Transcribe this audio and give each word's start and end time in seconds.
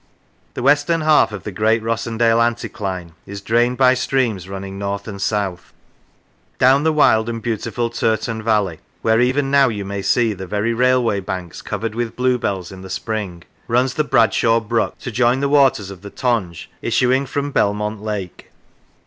The 0.55 0.63
western 0.63 1.01
half 1.01 1.31
of 1.31 1.43
the 1.43 1.51
great 1.51 1.83
Rossendale 1.83 2.39
anticline 2.39 3.11
is 3.27 3.39
drained 3.39 3.77
by 3.77 3.93
streams 3.93 4.49
running 4.49 4.79
north 4.79 5.07
and 5.07 5.21
south. 5.21 5.73
Down 6.57 6.81
the 6.83 6.91
wild 6.91 7.29
and 7.29 7.39
beautiful 7.39 7.91
Turton 7.91 8.41
Valley, 8.41 8.79
where 9.03 9.21
even 9.21 9.51
now 9.51 9.69
you 9.69 9.85
may 9.85 10.01
see 10.01 10.33
the 10.33 10.47
very 10.47 10.73
railway 10.73 11.19
banks 11.19 11.61
covered 11.61 11.93
with 11.93 12.15
bluebells 12.15 12.71
in 12.71 12.81
the 12.81 12.89
spring, 12.89 13.43
runs 13.67 13.93
the 13.93 14.03
Bradshaw 14.03 14.59
Brook, 14.59 14.97
to 15.01 15.11
join 15.11 15.39
the 15.39 15.47
waters 15.49 15.91
of 15.91 16.01
the 16.01 16.09
Tonge 16.09 16.67
issuing 16.81 17.27
from 17.27 17.51
Belmont 17.51 18.01
Lake. 18.01 18.49